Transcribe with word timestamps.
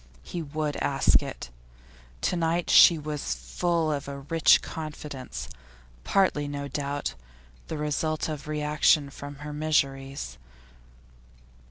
He 0.23 0.41
would 0.41 0.77
ask 0.77 1.21
it. 1.21 1.51
To 2.21 2.35
night 2.35 2.71
she 2.71 2.97
was 2.97 3.35
full 3.35 3.91
of 3.91 4.07
a 4.07 4.17
rich 4.21 4.63
confidence, 4.63 5.47
partly, 6.03 6.47
no 6.47 6.67
doubt, 6.67 7.13
the 7.67 7.77
result 7.77 8.27
of 8.27 8.47
reaction 8.47 9.11
from 9.11 9.35
her 9.45 9.53
miseries. 9.53 10.39